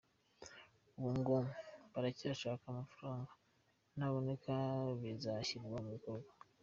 Ubu 0.97 1.09
ngo 1.17 1.35
baracyashaka 1.93 2.63
amafaranga, 2.67 3.31
naboneka 3.97 4.53
bizashyirwa 4.99 5.77
mu 5.83 5.89
bikorwa. 5.97 6.29